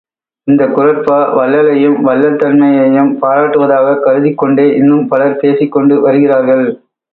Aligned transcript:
இந்தக் 0.47 0.71
குறட்பா, 0.77 1.17
வள்ளலையும் 1.35 1.97
வள்ளல் 2.01 2.35
தன்மை 2.35 2.69
யையும் 2.71 3.11
பாராட்டுவதாகக் 3.21 4.01
கருதிக்கொண்டே 4.01 4.67
இன்னும் 4.75 5.07
பலர் 5.07 5.39
பேசிக்கொண்டு 5.39 6.01
வருகிறார்கள். 6.01 6.67